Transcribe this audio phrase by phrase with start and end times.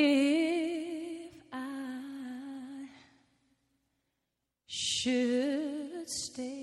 [0.00, 2.86] If I
[4.68, 6.57] should stay,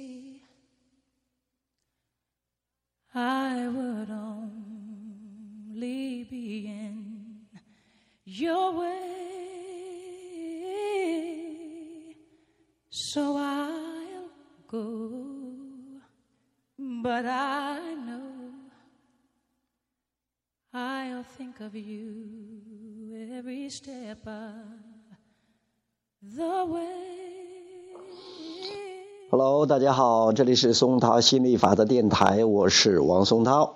[29.38, 33.74] Hello，大家好，这里是松涛心理法的电台，我是王松涛。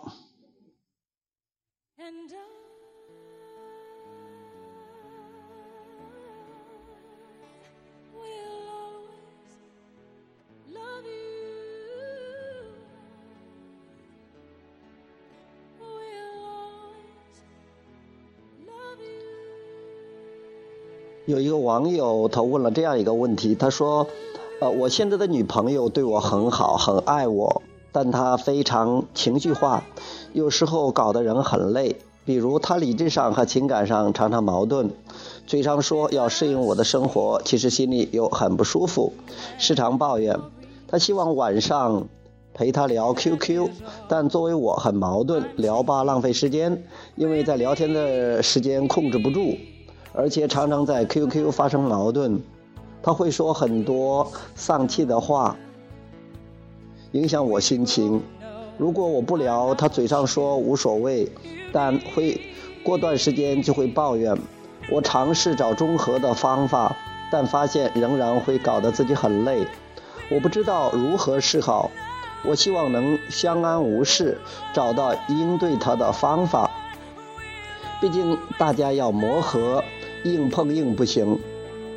[21.25, 24.07] 有一个网友他问了这样一个问题，他说。
[24.61, 27.61] 呃，我现在的女朋友对我很好，很爱我，
[27.93, 29.85] 但她非常情绪化，
[30.33, 31.95] 有时候搞得人很累。
[32.25, 34.91] 比如她理智上和情感上常常矛盾，
[35.47, 39.13] 嘴上说要适应我的生活，其实心里又很不舒服，
[39.57, 40.37] 时常抱怨。
[40.89, 42.09] 她希望晚上
[42.53, 43.69] 陪她聊 QQ，
[44.09, 46.83] 但作为我很矛盾，聊吧浪费时间，
[47.15, 49.55] 因为在聊天的时间控制不住。”
[50.11, 52.41] 而且常常在 QQ 发生矛盾，
[53.01, 55.55] 他会说很多丧气的话，
[57.13, 58.21] 影响我心情。
[58.77, 61.31] 如果我不聊，他嘴上说无所谓，
[61.71, 62.39] 但会
[62.83, 64.37] 过段时间就会抱怨。
[64.91, 66.95] 我尝试找中和的方法，
[67.31, 69.67] 但发现仍然会搞得自己很累。
[70.31, 71.91] 我不知道如何是好。
[72.45, 74.39] 我希望能相安无事，
[74.73, 76.71] 找到应对他的方法。
[77.99, 79.83] 毕竟大家要磨合，
[80.23, 81.37] 硬碰硬不行。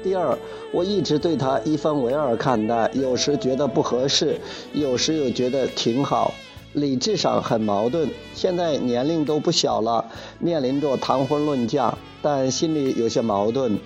[0.03, 0.37] 第二，
[0.73, 4.41] 我一直对他一分为二看待，有时觉得不合适，
[4.73, 6.35] 有时又觉得挺好，
[6.73, 8.09] 理智上很矛盾。
[8.35, 10.05] 现在年龄都不小了，
[10.39, 13.79] 面临着谈婚论嫁，但心里有些矛盾，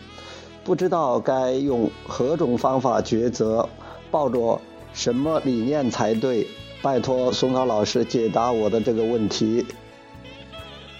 [0.64, 3.68] 不知道该用何种方法抉择，
[4.10, 4.60] 抱着
[4.94, 6.46] 什么理念才对？
[6.82, 9.66] 拜托松涛老师解答我的这个问题。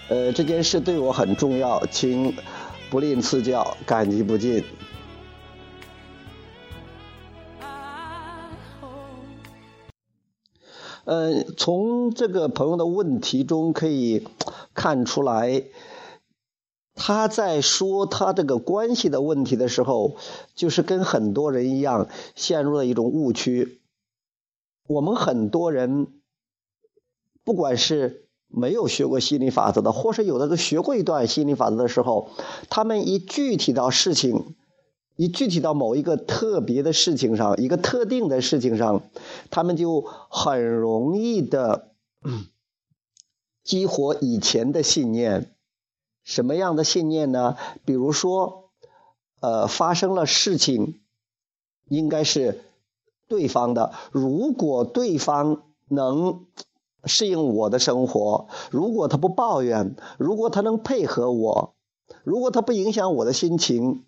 [0.08, 2.34] 呃，这件事对我很重要，请
[2.90, 4.64] 不吝赐教，感激不尽。
[11.06, 14.26] 呃，从这个朋友的问题中可以
[14.74, 15.62] 看出来，
[16.96, 20.16] 他在说他这个关系的问题的时候，
[20.56, 23.80] 就是跟很多人一样陷入了一种误区。
[24.88, 26.08] 我们很多人，
[27.44, 32.30] 不管是没有学过心理法则的，或是有的都学过一段心理法则的时候，
[32.68, 34.56] 他们一具体到事情，
[35.16, 39.02] 一具体到某一个特别的事情上，一个特定的事情上，
[39.50, 41.92] 他们就很容易的
[43.64, 45.52] 激活以前的信念。
[46.22, 47.56] 什么样的信念呢？
[47.84, 48.70] 比如说，
[49.40, 51.00] 呃，发生了事情，
[51.88, 52.64] 应该是
[53.28, 53.92] 对方的。
[54.10, 56.46] 如果对方能
[57.04, 61.74] 适应我的生活，如果他不抱怨，如果他能配合我，
[62.24, 64.04] 如果他不影响我的心情，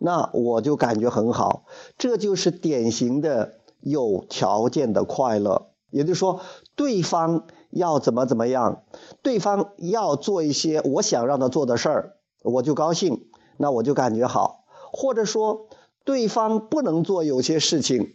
[0.00, 1.64] 那我就感觉很好。
[1.96, 5.68] 这就是典型的有条件的快乐。
[5.90, 6.40] 也就是说，
[6.76, 8.84] 对方要怎么怎么样，
[9.22, 14.64] 对方要做一些我想让他做的事儿，我就高兴，那我就感觉好。
[14.92, 15.68] 或者说，
[16.04, 18.14] 对方不能做有些事情，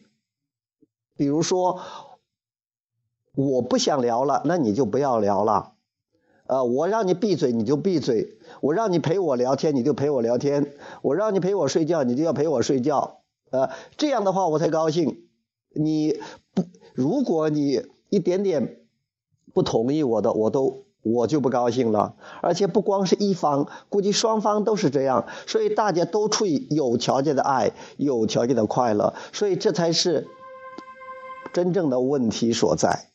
[1.15, 1.81] 比如说
[3.35, 5.74] 我不想聊了，那你就不要聊了。
[6.47, 10.65] 呃，我让你闭嘴，你就闭嘴；我让你陪我聊天，你就陪我聊天；
[11.01, 13.21] 我让你陪我睡觉，你就要陪我睡觉。
[13.49, 15.27] 呃，这样的话我才高兴。
[15.73, 16.19] 你
[16.53, 16.63] 不，
[16.93, 18.77] 如果你一点点
[19.53, 22.15] 不同意我的，我都我就不高兴了。
[22.41, 30.27] 而且不光是一方，估计双方都是这样，所以大家都处于有条件的爱，有条件的快乐，所以这才是
[31.53, 33.09] 真正的问题所在。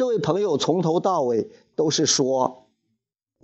[0.00, 2.68] 这位朋友从头到尾都是说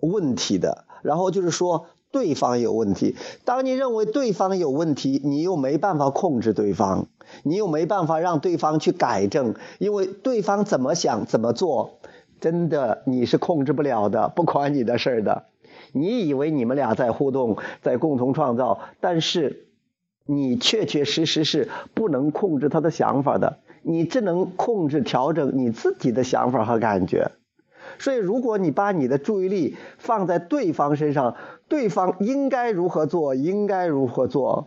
[0.00, 3.14] 问题的，然后就是说对方有问题。
[3.44, 7.08] 当你认为对方有问题，你又没办法控制对方，
[7.42, 11.98] 你又没办法让对方去改正，因为对方怎么想怎么做，
[12.40, 15.44] 真的你是控制不了的，不关你的事儿的。
[15.92, 19.66] 你以为你们俩在互动，在共同创造，但是
[20.24, 23.58] 你确确实实是不能控制他的想法的。
[23.88, 27.30] 你只能控制调整你自己的想法和感觉，
[28.00, 31.36] 所以，如果你把你的注意力放在对方身上，
[31.68, 34.66] 对方应该如何做，应该如何做，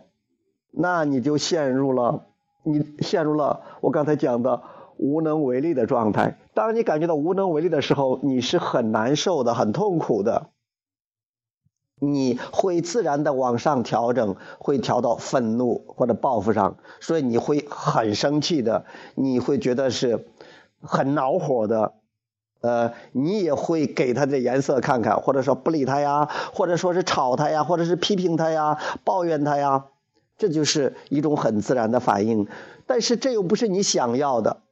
[0.70, 2.24] 那你就陷入了
[2.62, 4.62] 你陷入了我刚才讲的
[4.96, 6.38] 无能为力的状态。
[6.54, 10.48] 当你感觉到无能为力的时候，你是很难受的，很痛苦的。
[12.00, 20.26] 你会自然的往上调整，会调到愤怒或者报复上，所以你会很生气的，你会觉得是
[20.80, 21.92] 很恼火的，
[22.62, 29.84] 呃，你也会给他的颜色看看，或者说不理他呀，或者说是吵他呀，或者是批评他呀，抱怨他呀，
[30.38, 32.48] 这就是一种很自然的反应。
[32.86, 34.62] 但是这又不是你想要的，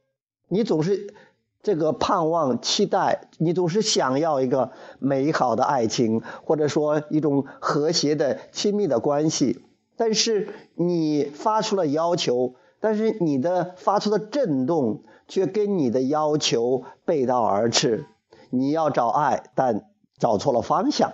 [0.47, 1.13] 你总是。
[1.61, 9.65] 这个盼望、期待，你总是想要一个美好的爱情，或者说一种和谐的、亲密的关系。
[9.97, 18.05] 但是你发出了要求，但是你的发出的震动却跟你的要求背道而驰。
[18.49, 21.11] 你要找爱，但找错了方向。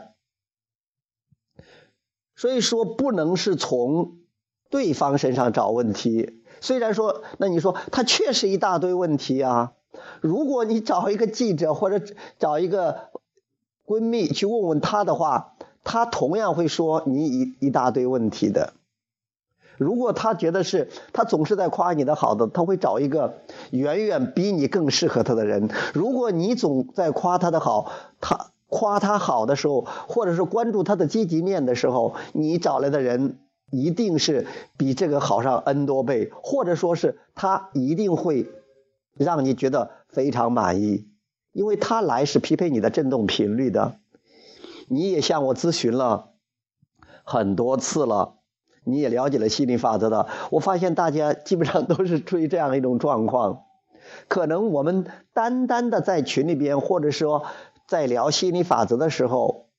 [2.35, 4.19] 所以说，不能是从
[4.69, 6.43] 对方身上找问题。
[6.61, 9.73] 虽然说，那你说他确实一大堆问题啊。
[10.21, 12.05] 如果你找一个记者或者
[12.39, 13.09] 找一个
[13.85, 15.53] 闺蜜去问问他的话，
[15.83, 18.73] 他同样会说你一一大堆问题的。
[19.77, 23.39] 如果他觉得是他总是在夸你的好的，他会找一个
[23.71, 25.69] 远远比你更适合他的人。
[25.93, 27.91] 如果你总在夸他的好，
[28.21, 33.37] 他夸他好的时候，或者是关注他的积极面的时候，你找来的人
[33.69, 38.47] 一定是比这个好上 n 多倍，或者说是他一定会。
[39.15, 41.07] 让你觉得非常满意，
[41.51, 43.99] 因为他来是匹配你的振动频率的。
[44.87, 46.33] 你也向我咨询了
[47.23, 48.35] 很多次了，
[48.83, 50.27] 你也了解了心理法则的。
[50.51, 53.63] 我发现大家基本上都是处于这样一种状况。
[54.27, 57.45] 可能我们单单的在群里边，或者说
[57.87, 59.69] 在聊心理法则的时候，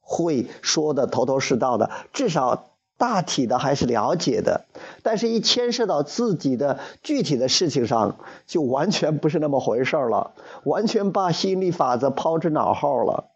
[0.00, 2.70] 会说的头头是道的，至少。
[2.96, 4.66] 大体的还是了解的，
[5.02, 13.30] 但是一牵涉到自己的具体的事情上，就完全不是那么回事了，完全把吸引力法则抛之脑后了。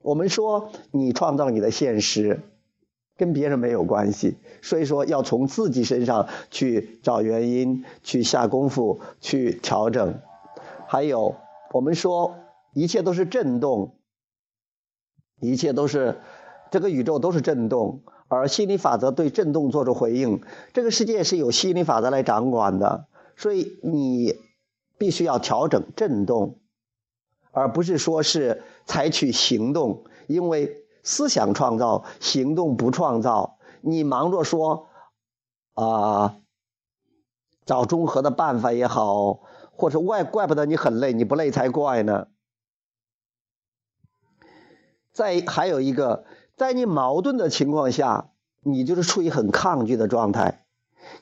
[0.00, 2.40] 我们说，你创造你的现实，
[3.16, 10.20] 跟别人没有关系，所以说要从自己身上去找原因，去下功夫，去调整。
[10.86, 11.36] 还有，
[11.72, 12.36] 我们说，
[12.72, 13.96] 一切都是震动，
[15.40, 16.20] 一切都是
[16.70, 18.02] 这个宇宙都是震动。
[18.28, 20.42] 而心理法则对振动做出回应，
[20.72, 23.06] 这个世界是由心理法则来掌管的，
[23.36, 24.34] 所以你
[24.98, 26.58] 必须要调整振动，
[27.52, 33.58] 而不是说是采取行动，因为思想创造，行动不创造。
[33.80, 34.88] 你忙着说
[35.74, 36.38] 啊，
[37.64, 39.40] 找中和的办法也好，
[39.70, 42.26] 或者怪怪不得你很累，你不累才怪呢。
[45.12, 46.24] 再还有一个。
[46.56, 48.30] 在你矛盾的情况下，
[48.62, 50.64] 你就是处于很抗拒的状态，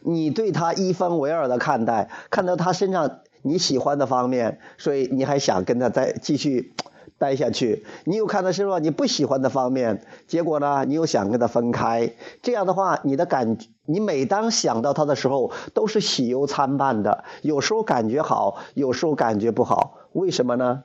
[0.00, 6.72] 你对他一分为二的看待，看到他身上你喜欢的方面，所以你还想跟他再继续
[7.18, 7.84] 待下去。
[8.04, 12.12] 你又看到身上你不喜欢的方面，结果呢，你又想跟他分开。
[12.40, 19.98] 这样的话，你的感，你每当想到他的时候，都是喜忧参半的，有时候感觉好，有时候感觉不好。
[20.12, 20.84] 为什么呢？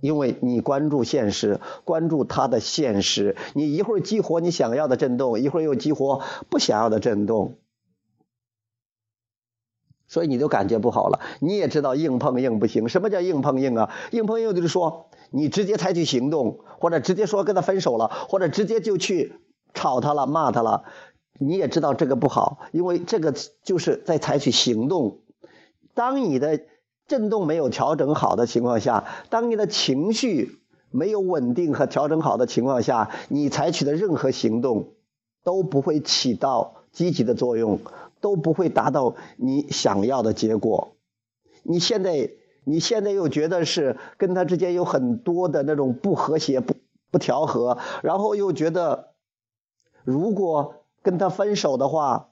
[0.00, 6.20] 因为你关注现实，关注它的现实，你一会儿激活你想要的震动，一会儿又激活
[6.50, 7.56] 不想要的震动，
[10.06, 11.20] 所以你就感觉不好了。
[11.40, 13.90] 你也知道硬碰硬不行，什么叫硬碰硬啊？
[14.10, 19.36] 硬碰硬就是说你直接采取行动，或者直接说跟他分手了，或者直接就去
[19.72, 20.84] 吵他了、骂他了。
[21.38, 23.32] 你也知道这个不好，因为这个
[23.62, 25.20] 就是在采取行动。
[25.94, 26.60] 当你的。
[27.06, 30.58] 振动没有调整好的情况下，当你的情绪
[30.90, 34.94] 没有稳定和调整好的情况下，你采取的任何行动
[35.42, 37.80] 都不会起到积极的作用，
[38.20, 40.96] 都不会达到你想要的结果。
[41.62, 42.30] 你现在，
[42.64, 46.74] 你现在又觉得是跟他之间有很多的那种不和谐、不
[47.10, 49.10] 不调和，然后又觉得
[50.04, 52.30] 如果跟他分手的话，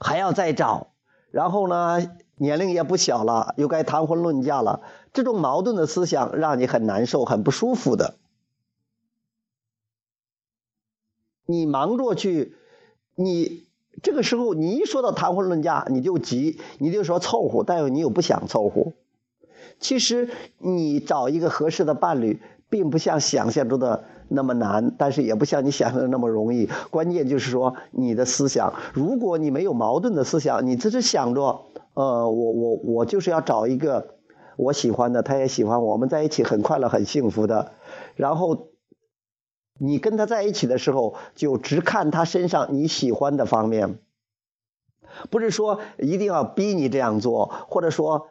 [0.00, 0.88] 还要再找，
[1.30, 1.98] 然后呢？
[2.40, 4.80] 年龄也不小了，又该谈婚论嫁了，
[5.12, 8.14] 这种矛盾的思想让你很难受、很不舒服的。
[11.44, 12.56] 你忙着去，
[13.14, 13.66] 你
[14.02, 18.94] 这个时候你一说到谈婚论嫁，你就急，你就说凑合，但是你又不想凑合。
[19.78, 26.70] 其实你找一个合适的伴侣，并不像想象中的那么难，但是也不像你想象的那么容易。
[26.90, 31.66] 关键就是说你的思想，如果你没有矛盾的思想，你只是想着。
[31.92, 34.14] 呃，我我我就是要找一个
[34.56, 37.72] 我喜欢的，他也喜欢我，们在一起很快乐、很幸福的。
[38.14, 38.68] 然后
[39.76, 43.98] 你跟他在一起的时候，就只看他身上你喜欢的方面，
[45.30, 48.28] 不是说一定要逼你这样做，或者说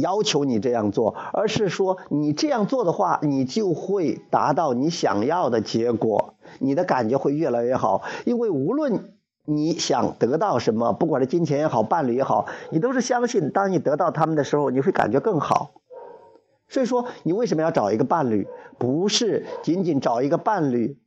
[0.00, 8.02] 要求你这样做，而是说你这样做的话，你就会达到你想要的结果，你的感觉会越来越好。
[8.24, 9.14] 因为无论
[9.44, 15.72] 你想得到什么，不管是金钱也好，伴侣也好，你都是相信，当你得到他们的时候，你会感觉更好。
[16.66, 18.48] 所以说，你为什么要找一个伴侣？
[18.78, 20.98] 不是仅仅找一个伴侣，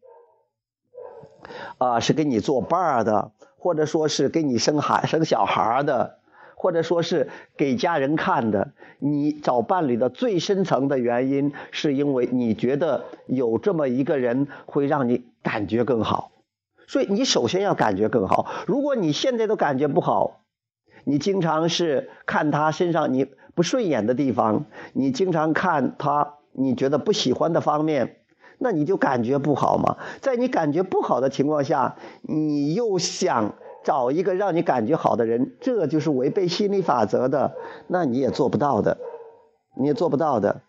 [1.80, 6.20] 啊，是跟你做伴的，或者说是给你生孩生小孩的，
[6.60, 8.74] 或者说是给家人看的。
[9.00, 16.32] 你找伴侣的最深层的原因，是因为你觉得有这么一个人会让你感觉更好。
[16.88, 18.48] 所以你首先要感觉更好。
[18.66, 20.42] 如果你现在都感觉不好，
[21.04, 28.22] 你经常是看他身上你不顺眼的地方，你经常看他你觉得不喜欢的方面，
[28.58, 29.98] 那你就感觉不好嘛。
[30.22, 33.54] 在你感觉不好的情况下，你又想
[33.88, 37.56] 找一个让你感觉好的人，这就是违背心理法则的，
[37.88, 38.98] 那你也做不到的，
[39.78, 40.60] 你也做不到的。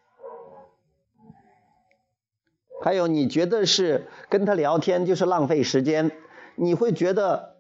[2.81, 6.13] 还有，你觉得是跟他聊天就是浪费时间，
[6.55, 7.57] 你会觉得，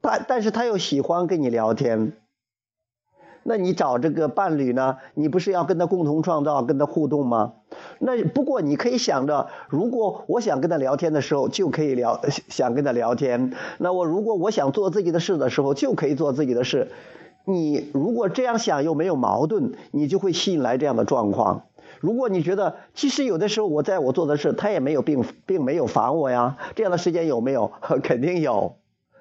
[0.00, 2.12] 但但是他又喜欢跟你聊天，
[3.42, 4.98] 那你找这个伴侣呢？
[5.14, 7.54] 你不是要跟他共同创造、跟他互动吗？
[8.02, 16.88] 那不过你可以想着，如果我想跟他聊天的时候就可以聊，想跟他聊天，那我如果我想做自己的事的时候就可以做自己的事。
[17.44, 21.64] 你如果这样想又没有矛盾，你就会吸引来这样的状况。
[22.00, 27.72] 如果你觉得其实有的时候我在我做的事，他也没有并并没有烦我呀，这样的时间有没有？
[28.02, 28.76] 肯定有，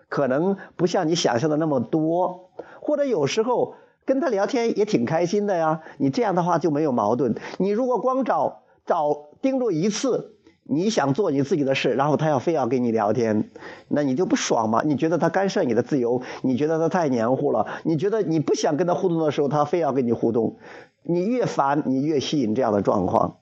[0.07, 5.81] 可能不像你想象的那么多，或者有时候跟他聊天也挺开心的呀。
[5.98, 7.36] 你这样的话就没有矛盾。
[7.57, 13.51] 你如果光找找盯住一次，你想做你自己的事，然后他要非要跟你聊天，
[13.88, 14.81] 那你就不爽嘛？
[14.84, 16.24] 你觉得他干涉你的自由？
[16.41, 17.67] 你觉得他太黏糊了？
[17.84, 20.58] 你觉得你不想跟他互动的时候，他非要跟你互动？
[21.03, 23.38] 你越烦，你越吸引这样的状况。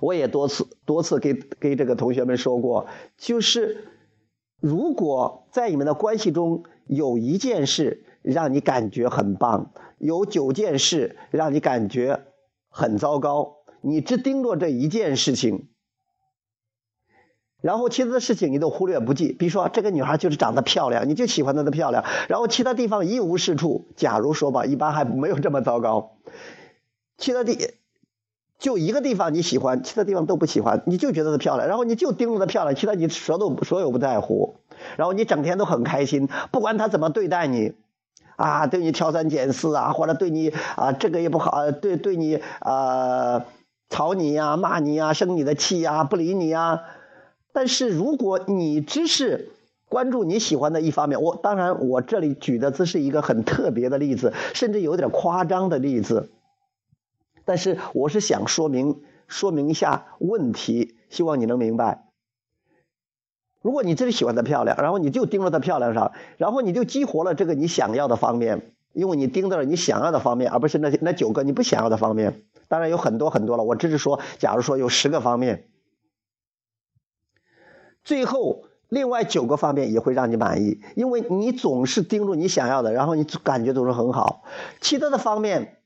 [0.00, 3.84] 我也多次多次给给这个同学们说过，就是
[4.60, 12.24] 如果在你们的关系中有一件事让你感觉很棒，有九件事让你感觉
[12.68, 15.68] 很糟糕，你只盯着这一件事情。
[17.62, 23.86] 然后其他的事情你都忽略不计，比如说这个女孩就是长得漂亮，你就喜欢她的漂亮，然后其他地方一无是处。
[23.96, 26.16] 假如说吧，一般还没有这么糟糕，
[27.18, 27.74] 其他地
[28.58, 34.56] 就一个地方你喜欢，其他地方都不喜欢，你就觉得她漂亮，然后你就盯着她漂亮，其他你所都所有不在乎，
[34.96, 37.74] 然后你整天都很开心，不管她怎么对待你，
[38.36, 43.44] 啊，对你挑三拣四啊，或者对你啊这个也不好，对对你啊
[43.90, 46.84] 吵你呀、骂你呀、生你的气呀、不理你呀。
[47.52, 49.50] 但是如果你只是
[49.88, 56.30] 关注你喜欢的一方面，我当然我这里举的这是一个很特别的例子，甚至有点夸张的例子。
[57.44, 62.04] 但是我是想说明说明一下问题，希望你能明白。
[63.60, 72.44] 如果你真是喜欢她漂亮，然后你就盯着她漂亮上，然后你就激活了这个你想要的方面，因为你盯到了你想要的方面，而不是那那九个你不想要的方面。
[72.70, 75.66] 当然有很多很多了，我只是说，假如说有十个方面。
[78.04, 84.44] 最后，另外九个方面也会让你满意，因为你总是盯住你想要的，然后你感觉总是很好。
[84.80, 85.78] 其他的方面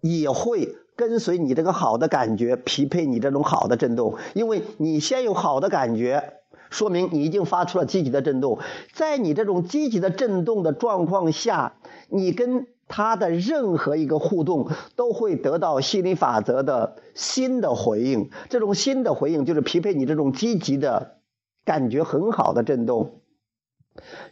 [0.00, 4.16] 也会跟随你这个好的感觉，匹配你这种好的震动。
[4.32, 6.40] 因为你先有好的感觉，
[6.70, 8.58] 说明你已经发出了积极的震动。
[8.94, 11.74] 在你这种积极的震动的状况下，
[12.08, 18.28] 你跟他的任何一个互动都会得到心理法则的新的回应。
[18.50, 21.16] 这种新的回应就是匹配你这种积极的。
[21.62, 23.20] 感觉很好的震动，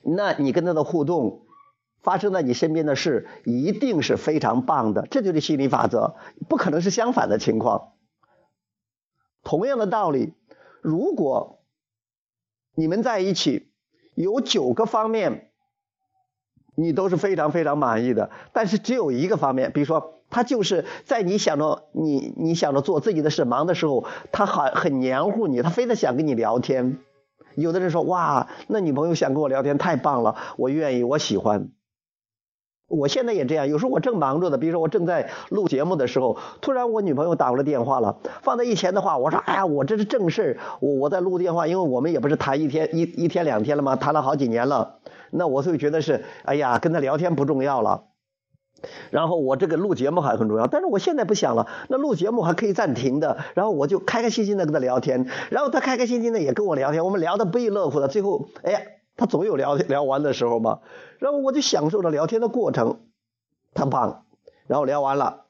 [0.02, 1.46] 那你跟他的互动，
[2.00, 5.06] 发生在你身边的事，一定是非常棒的。
[5.08, 6.16] 这就是心理法则，
[6.48, 7.92] 不可能是相反的情况。
[9.44, 10.32] 同样的道理，
[10.80, 11.62] 如果
[12.74, 13.70] 你们在一起
[14.14, 15.47] 有九个方面，
[16.80, 26.98] 你都是非常非常满意的，但是只有一个方面，比如说他就是在你想着你你想着做自己的事忙的时候，他很很黏糊你，他非得想跟你聊天。
[27.56, 31.70] 有的人说：“哇，那女朋友想跟我聊天，太棒了，我愿意，我喜欢。”
[32.88, 38.16] 我现在也这样，有时候我正忙着的，比如说我正在录节目的时候，突然我女朋友打过来电话了。
[38.42, 43.94] 放在以前的话，我说：“哎呀，我这是正事我我在录电话，因为我们也不是谈一天一一天两天了吗？
[43.96, 48.04] 谈了好几年了，那我就觉得是，哎呀，跟他聊天不重要了。
[49.10, 51.66] 然后我这个录节目还很重要，但是我现在不想了。
[51.88, 58.08] 那录节目还可以暂停的，然后我就开开心心的跟他聊天，然后他开开心心的也跟我聊天，我们聊得不亦乐乎的。
[58.08, 58.80] 最后，哎呀，
[59.18, 60.80] 他总有聊 聊完的时候嘛。
[61.18, 63.00] 然后我就享受着聊天的过程，
[63.74, 64.24] 他棒。
[64.66, 65.44] 然后聊完了，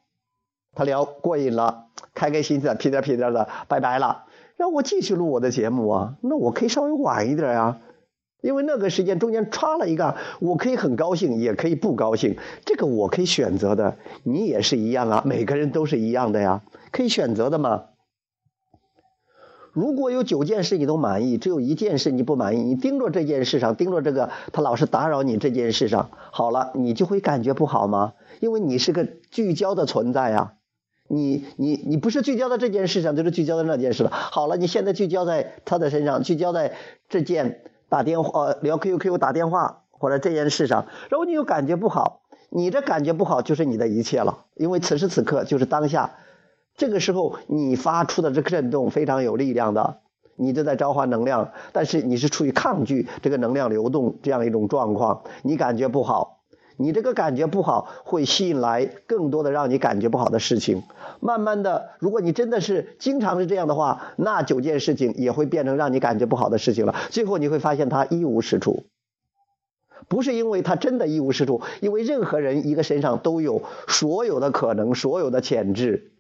[0.75, 4.25] 他聊过瘾了，开开心心的屁颠屁颠的拜拜了。
[4.57, 7.79] 然后我继续录我的节目啊，那我可以稍微晚一点呀。
[8.41, 13.97] 因为那个时间中间插了一个，我可以很高兴，也可以不高兴，这个我可以选择的。
[14.23, 17.87] 你也是一样啊，每个人都是一样的呀，可以选择的嘛。
[19.79, 28.15] 如果有九件事你都满意，只有一件事你不满意，你盯着这件事上，盯着这个他老是打扰你这件事上，好了，你就会感觉不好吗？
[28.41, 30.55] 因为你是个聚焦的存在呀，
[31.07, 34.11] 你你你不是聚焦在这件事上，就是聚焦在那件事了。
[34.11, 36.73] 好了，你现在聚焦在他的身上，聚焦在
[37.09, 37.61] 这件。
[37.91, 42.21] 打电话呃聊 QQ 打电话或者这件事上，然后你又感觉不好，
[42.51, 46.17] 你这感觉不好就是你的一切了，因为此时此刻就是当下，
[46.79, 49.99] 这个时候你发出的这个震动非常有力量的，
[50.37, 56.37] 你正在召唤能量，但是你是处于抗拒这个能量流动这样一种状况，你感觉不好。
[56.81, 60.85] 你这个感觉不好，会吸引来更多的让你感觉不好的事情。
[61.19, 66.95] 慢慢的，如果你真的是经常是这样的话，那九件事情也会变成让你感觉不好的事情了。
[67.11, 68.85] 最后你会发现它一无是处，
[70.07, 76.13] 不是因为它真的一无是处，因为任何人一个身上都有所有的可能，所有的潜质。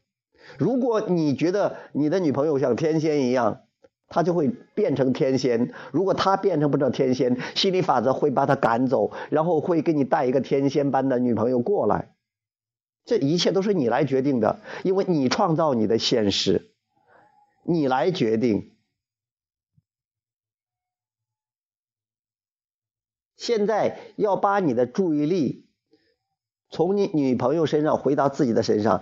[0.58, 3.62] 如果你觉得你的女朋友像天仙一样，
[4.08, 5.72] 她就会变成天仙。
[5.92, 12.14] 如果她变成不成天仙，心理法则会把她赶走，然后会给你带一个天仙般的女朋友过来。
[13.04, 16.72] 这一切都是你来决定的，因为你创造你的现实，
[17.64, 18.74] 你来决定。
[23.36, 25.68] 现在要把你的注意力
[26.68, 29.00] 从你女朋友身上回到自己的身上。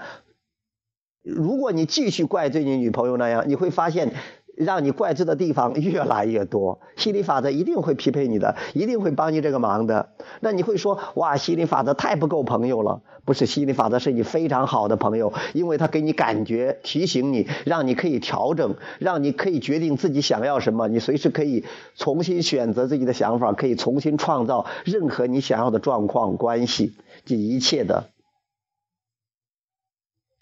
[1.27, 4.13] 如果你继续怪罪你女朋友那样，你会发现。
[4.59, 10.15] 让你怪罪的地方越来越多，心理法则一定会匹配你的，一定会帮你这个忙的。
[10.41, 13.03] 那你会说，哇，心理法则太不够朋友了？
[13.27, 26.95] 不是，心理法则是你非常好的朋友，因为他给你感觉，提醒你，让你可以调整，让你可以决定自己想要什么，你随时可以重新选择自己的想法，可以重新创造任何你想要的状况、关系
[27.27, 28.09] 及一切的。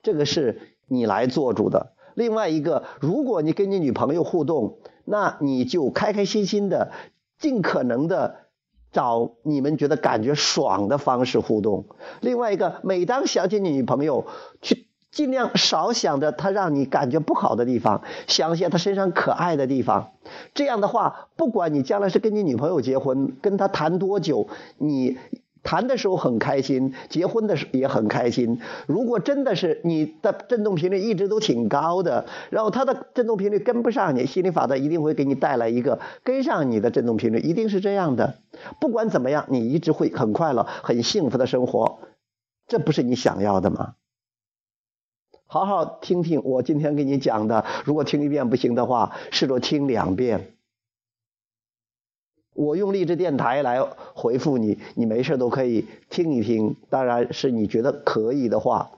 [0.04, 1.92] 这个是你来做主的。
[2.14, 6.92] 另外一个，如果你跟你女朋友互动，那你就开开心心的，
[7.38, 8.37] 尽可能的
[8.92, 11.87] 找你们觉得感觉爽的方式互动。
[12.20, 14.27] 另外一个，每当想起你女朋友，
[14.62, 20.12] 去尽量少想着她让你感觉不好的地方，想些她身上可爱的地方。
[20.55, 24.47] 这样的话，不管你将来是跟你女朋友结婚，跟她谈多久，
[24.79, 25.18] 你。
[25.64, 28.61] 谈的时候很开心，结婚的时候也很开心。
[28.87, 38.35] 如果真的是你的振动频率一直都挺高的，然后他的振动频率跟不上你，心理法则一定会给你带来一个跟上你的振动频率，一定是这样的。
[38.79, 41.98] 不管怎么样，你一直会很快乐、很幸福的生活，
[42.68, 43.94] 这不是你想要的吗？
[45.46, 50.50] 好好听听我今天给你讲的，如果听一遍不行的话，试着听两遍。
[52.54, 53.82] 我用励志电台来
[54.14, 56.76] 回复你，你没事都可以听一听。
[56.88, 58.92] 当然是你觉得可以的话，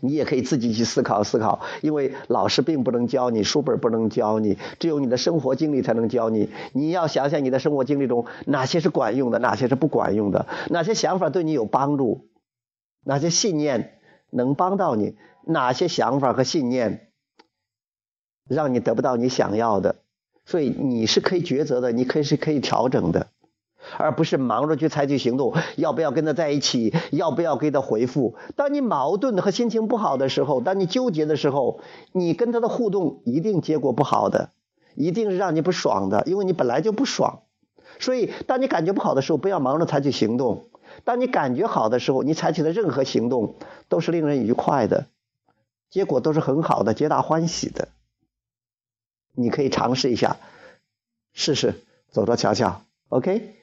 [0.00, 1.60] 你也可以自己去思考思考。
[1.80, 6.50] 因为老师并不能教你，书本不能教你，只有你的生活经历才能教你。
[6.72, 12.28] 你要想想你的生活经历中哪些是管用的，哪些是不管用的，哪些想法对你有帮助，
[13.04, 14.00] 哪些信念
[14.30, 15.14] 能帮到你，
[15.46, 17.12] 哪些想法和信念
[18.48, 19.96] 让你得不到你想要的。
[20.46, 23.26] 所以你是可以抉择的，你可以是可以调整的，
[23.98, 25.52] 而不是忙着去采取行动。
[25.76, 26.94] 要不要跟他在一起？
[27.10, 28.36] 要不要给他回复？
[28.54, 31.80] 当你矛盾和心情不好的时候，当你纠结的时候，
[32.12, 34.50] 你跟他的互动一定结果不好的，
[34.94, 37.40] 一定是让你不爽的，因为你本来就不爽。
[37.98, 40.68] 所以，当你感觉不好的时候，不要忙着采取行动；
[41.04, 43.54] 当你感觉好的时候，你采取的任何行动
[43.88, 45.06] 都是令人愉快的，
[45.90, 47.88] 结果都是很好的，皆大欢喜的。
[49.36, 50.38] 你可以尝试一下，
[51.32, 53.54] 试试走着瞧瞧，OK，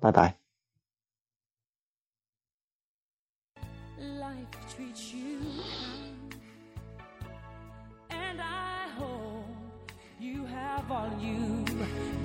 [0.00, 0.36] 拜拜。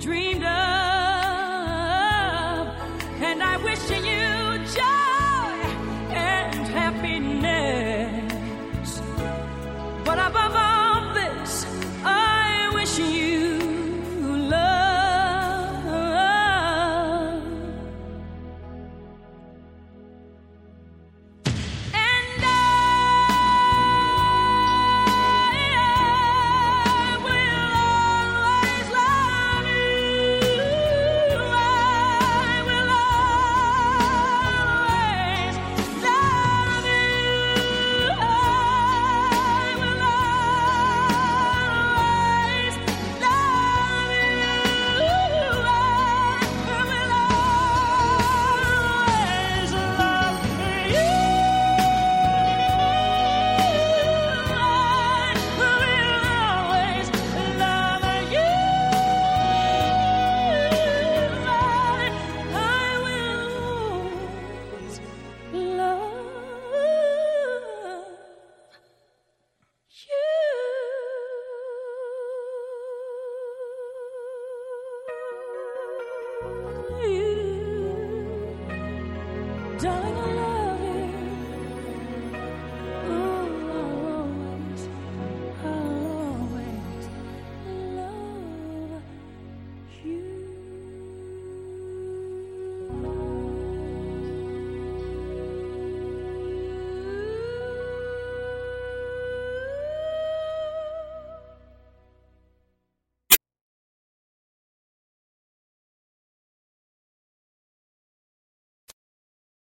[0.00, 0.73] dreamed of